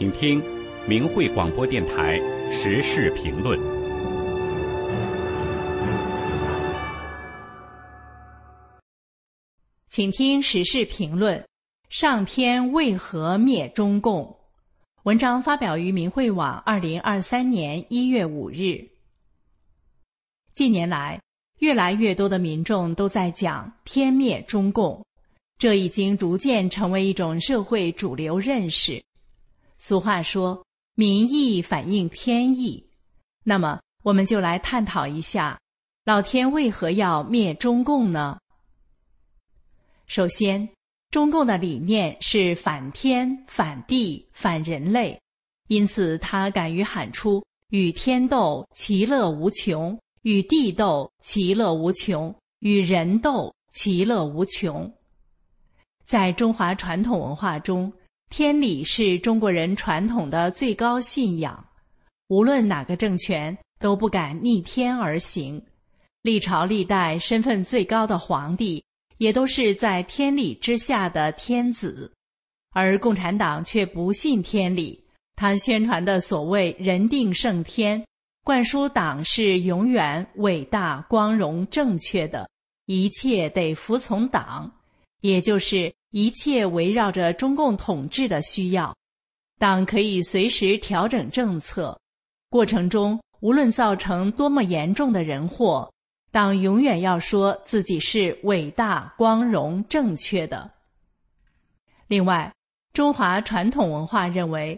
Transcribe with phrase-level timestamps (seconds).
[0.00, 0.42] 请听
[0.88, 2.18] 明慧广播电台
[2.50, 3.60] 时事评论。
[9.90, 11.46] 请听时事评论：
[11.90, 14.34] 上天为何灭中共？
[15.02, 18.82] 文章发表于明慧网，二零二三年一月五日。
[20.54, 21.20] 近年来，
[21.58, 25.04] 越来越多的民众都在讲“天灭中共”，
[25.60, 28.98] 这已经逐渐成为一种社会主流认识。
[29.82, 30.62] 俗话说
[30.94, 32.86] ：“民意反映天意。”
[33.42, 35.58] 那么，我们就来探讨一下，
[36.04, 38.38] 老天为何要灭中共呢？
[40.06, 40.68] 首先，
[41.10, 45.18] 中共的理念是反天、反地、反人类，
[45.68, 54.92] 因此他敢于喊出“与天斗，其乐无穷；与地斗，其乐无穷；与人斗，其乐无穷。”
[56.04, 57.90] 在中华传统文化中。
[58.30, 61.66] 天理是中国人传统的最高信仰，
[62.28, 65.60] 无论哪个政权都不敢逆天而行。
[66.22, 68.84] 历朝历代身份最高的皇帝，
[69.18, 72.10] 也都是在天理之下的天子。
[72.72, 78.00] 而共产党却不信天理，他宣传的所谓“人定胜天”，
[78.44, 82.48] 灌输党是永远伟大、光荣、正确的，
[82.86, 84.72] 一切得服从党，
[85.20, 85.92] 也就是。
[86.10, 88.92] 一切围绕着中共统治的需要，
[89.58, 91.96] 党可以随时调整政策。
[92.48, 95.88] 过程中无论造成多么严重的人祸，
[96.32, 100.68] 党永远要说自己是伟大、光荣、正确的。
[102.08, 102.52] 另外，
[102.92, 104.76] 中华传统文化认为，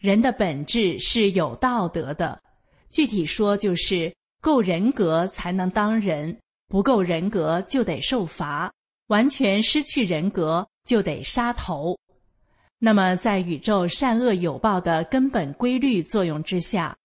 [0.00, 2.42] 人的本质是有道德的，
[2.90, 8.72] 具体说就是够人格才能当人，不够人格就得受罚，
[9.06, 10.66] 完全失去人格。
[10.84, 11.98] 就得杀头。
[12.78, 16.96] 那么，在宇宙善恶有报的根本规律作用之下，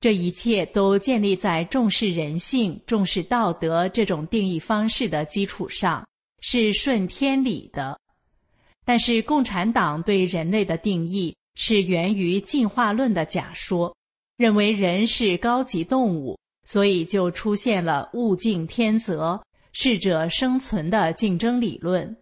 [0.00, 6.04] 这一切都建立在重视人性、重视道德这种定义方式的基础上，
[6.40, 7.96] 是顺天理的。
[8.84, 13.94] 但是，共产党对人类的定义是源于进化论的假说，
[14.36, 16.36] 认为人是高级动物，
[16.66, 19.40] 所以就出现了物竞天择、
[19.72, 22.16] 适者生存的竞争理论。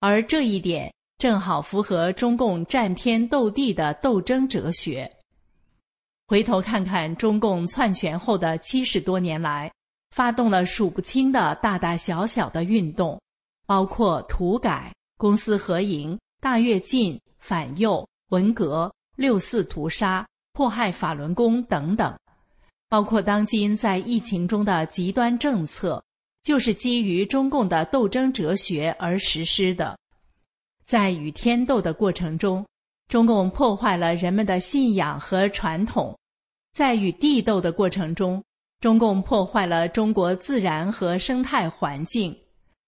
[0.00, 5.10] 而这一点正好符合中共战天斗地的斗争哲学。
[6.26, 9.72] 回头看看中共篡权后的七十多年来，
[10.10, 13.20] 发动了数不清的大大小小的运动，
[13.66, 22.12] 包括土改、公私合营、大跃进、反右、文革、六四屠杀、迫害法轮功等等，
[22.88, 26.02] 包括当今在疫情中的极端政策。
[26.46, 29.98] 就是基于中共的斗争哲学而实施的，
[30.84, 32.64] 在与天斗的过程中，
[33.08, 36.14] 中共破坏了人们的信仰和传统；
[36.72, 38.40] 在与地斗的过程中，
[38.78, 42.32] 中共破坏了中国自然和生态环境；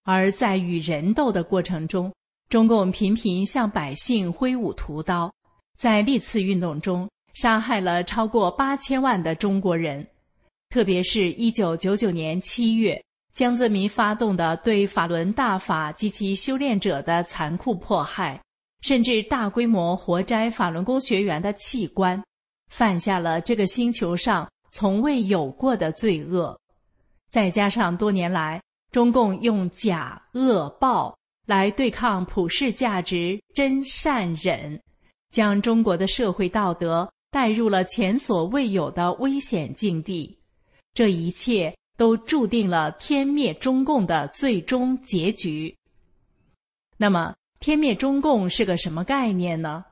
[0.04, 2.14] 而在与人斗的过程中，
[2.48, 5.28] 中共频频向百姓挥舞屠刀，
[5.76, 10.08] 在历次运动中杀害了超过八千万的中国人，
[10.70, 13.02] 特别是一九九九年七月。
[13.38, 18.42] 江泽民发动的对法轮大法及其修炼者的残酷迫害，
[18.80, 22.20] 甚至大规模活摘法轮功学员的器官，
[22.68, 26.58] 犯下了这个星球上从未有过的罪恶。
[27.30, 28.60] 再加上多年来
[28.90, 31.16] 中共用假恶暴
[31.46, 34.82] 来对抗普世价值真善忍，
[35.30, 40.36] 将中国的社会道德带入了前所未有的危险境地。
[40.92, 41.72] 这一切。
[41.98, 45.76] 都注定了天灭中共的最终结局。
[46.96, 49.84] 那么，天灭中共是个什么概念呢？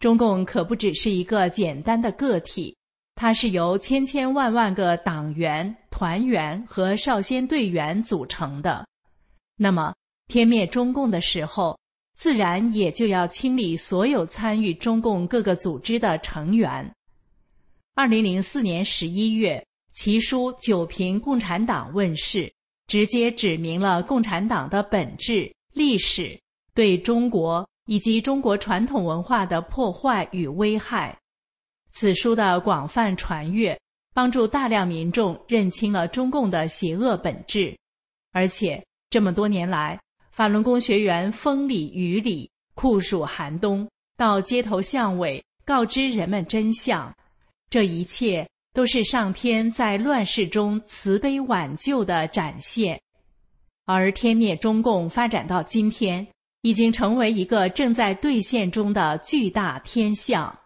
[0.00, 2.76] 中共可不只是一个简单的个体，
[3.14, 8.84] 它是由千千万万个党员、团员和少先队员组成的。
[9.56, 9.94] 那么，
[10.26, 11.78] 天灭中共的时候，
[12.16, 16.92] 自然也就要清理所有参与中共各个组织的成员。
[17.94, 19.64] 二零零四年十一月。
[19.94, 22.52] 其书《九评共产党》问世，
[22.86, 26.38] 直接指明了共产党的本质、历史
[26.74, 31.16] 对中国以及中国传统文化的破坏与危害。
[31.90, 33.78] 此书的广泛传阅，
[34.14, 37.76] 帮助大量民众认清了中共的邪恶本质。
[38.32, 40.00] 而且这么多年来，
[40.30, 43.86] 法轮功学员风里雨里、酷暑寒冬，
[44.16, 47.14] 到街头巷尾告知人们真相，
[47.68, 48.48] 这一切。
[48.72, 53.00] 都是上天在乱世中慈悲挽救的展现，
[53.84, 56.26] 而天灭中共发展到今天，
[56.62, 60.58] 已经成为一个正在兑现中的巨大天象。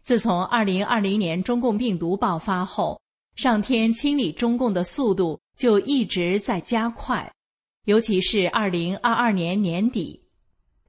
[0.00, 2.98] 自从二零二零年中共病毒爆发后，
[3.36, 7.30] 上天清理中共的速度就一直在加快，
[7.84, 10.18] 尤其是二零二二年年底，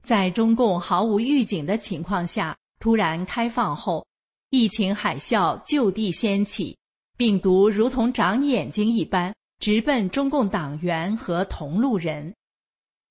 [0.02, 4.06] 在中共毫无预警的情况下突然开放后，
[4.50, 6.76] 疫情海啸就地掀起，
[7.16, 12.34] 病毒如同长眼睛一般直奔中共党员和同路人。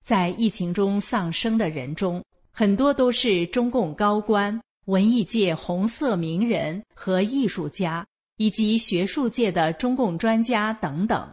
[0.04, 2.22] 在疫情中丧生的人中，
[2.52, 4.60] 很多都是中共高官。
[4.88, 8.06] 文艺界红色名人和艺术家，
[8.38, 11.32] 以及学术界的中共专家等等。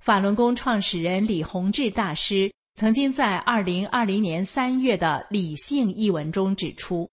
[0.00, 7.08] 法轮功创始人李洪志大师曾经在二零二零年三月的《理性》一文中指出：“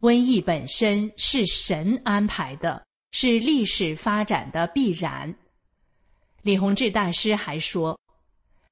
[0.00, 5.34] 瘟疫本身是神安排的，是历史发展的必然。”
[6.42, 7.98] 李洪志大师还说：“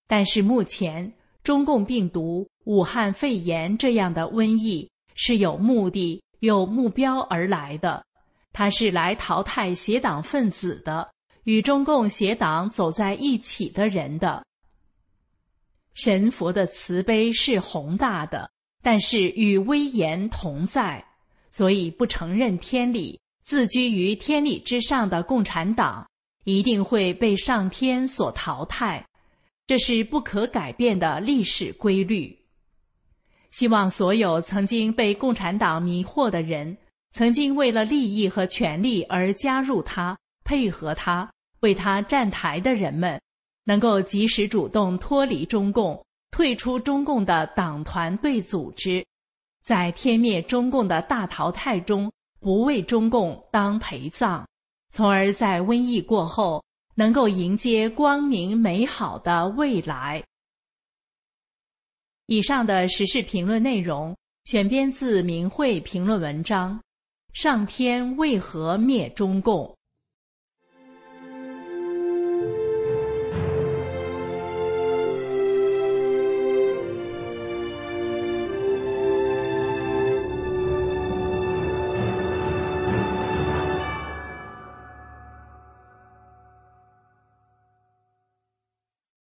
[0.06, 4.88] 但是目前中共病毒、武汉肺炎这样的瘟疫。”
[5.20, 8.06] 是有目的、有目标而来的，
[8.52, 11.10] 它是来淘汰邪党分子的，
[11.42, 14.46] 与中共邪党走在一起的人的。
[15.92, 18.48] 神佛的慈悲是宏大的，
[18.80, 21.04] 但是与威严同在，
[21.50, 26.06] 所以不承认天理、自居于天理之上的共产党，
[26.44, 29.04] 一定会被上天所淘汰，
[29.66, 32.38] 这是不可改变的历史规律。
[33.50, 36.76] 希望所有曾经被共产党迷惑的人，
[37.12, 41.30] 曾经为了利益和权力而加入他、配合他、
[41.60, 43.18] 为他站台的人们，
[43.64, 49.04] 能够及时主动脱离中共，退出中共的党团队组织，
[49.68, 52.10] 在天灭中共的大淘汰中，
[52.40, 54.42] 不为中共当陪葬，
[54.90, 60.24] 从而在瘟疫过后，能够迎接光明美好的未来。
[62.28, 64.16] 以上的时事评论内容
[64.46, 66.80] 选编自《明慧》评论文章，
[67.38, 69.66] 《上天为何灭中共》。